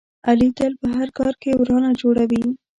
علي 0.27 0.49
تل 0.57 0.71
په 0.81 0.87
هر 0.95 1.09
کار 1.17 1.33
کې 1.41 1.51
ورانه 1.61 1.89
جوړوي. 2.01 2.43